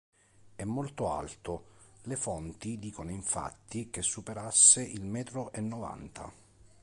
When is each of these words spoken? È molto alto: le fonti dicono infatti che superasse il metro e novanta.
È 0.55 0.63
molto 0.63 1.11
alto: 1.11 1.63
le 2.05 2.15
fonti 2.15 2.79
dicono 2.79 3.11
infatti 3.11 3.91
che 3.91 4.01
superasse 4.01 4.81
il 4.81 5.05
metro 5.05 5.51
e 5.51 5.61
novanta. 5.61 6.33